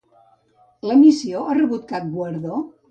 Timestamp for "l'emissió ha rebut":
0.91-1.89